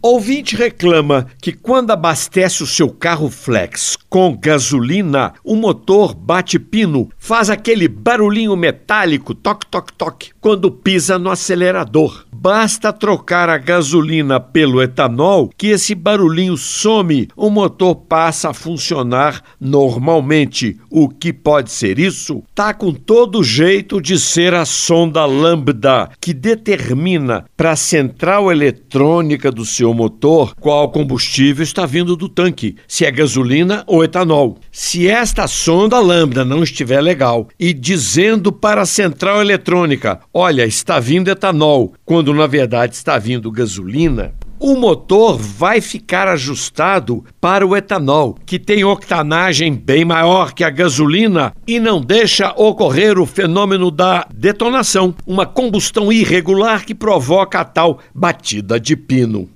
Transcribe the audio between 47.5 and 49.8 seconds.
o etanol, que tem octanagem